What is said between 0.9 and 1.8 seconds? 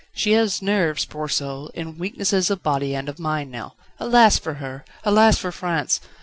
poor soul,